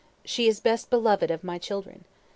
She 0.25 0.47
is 0.47 0.59
best 0.59 0.89
beloved 0.89 1.29
of 1.29 1.43
my 1.43 1.59
children. 1.59 2.05